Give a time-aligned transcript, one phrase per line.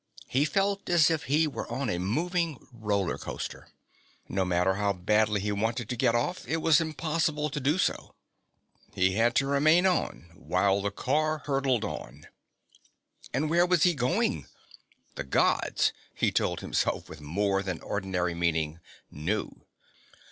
[0.25, 3.67] He felt as if he were on a moving roller coaster.
[4.27, 8.15] No matter how badly he wanted to get off, it was impossible to do so.
[8.95, 9.85] He had to remain
[10.33, 12.25] while the car hurtled on.
[13.31, 14.47] And where was he going?
[15.13, 18.79] The Gods, he told himself with more than ordinary meaning,
[19.11, 19.67] knew.